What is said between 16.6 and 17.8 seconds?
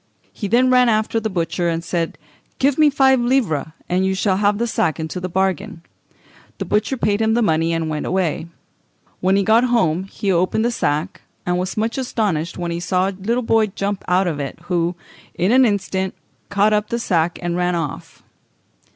up the sack and ran